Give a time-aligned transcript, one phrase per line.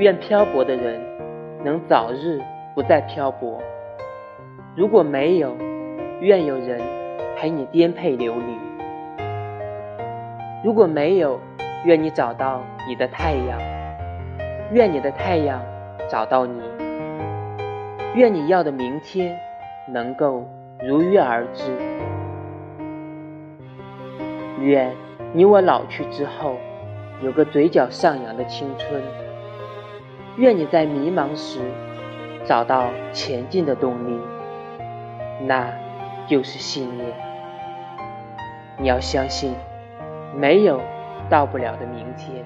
[0.00, 0.98] 愿漂泊的人
[1.62, 2.40] 能早日
[2.74, 3.60] 不再漂泊；
[4.74, 5.54] 如果没有，
[6.22, 6.80] 愿有人
[7.36, 9.22] 陪你颠沛流离；
[10.64, 11.38] 如果没有，
[11.84, 13.58] 愿你找到你的太阳；
[14.72, 15.60] 愿你的太阳
[16.08, 16.62] 找到你；
[18.14, 19.38] 愿你要的明天
[19.86, 20.46] 能够
[20.82, 21.70] 如约而至；
[24.62, 24.90] 愿
[25.34, 26.56] 你我老去之后
[27.22, 28.98] 有个嘴角上扬的青春。
[30.40, 31.60] 愿你在迷茫时
[32.46, 34.18] 找到前进的动力，
[35.42, 35.70] 那
[36.26, 37.12] 就是信念。
[38.78, 39.54] 你要相信，
[40.34, 40.80] 没有
[41.28, 42.42] 到不了的明天。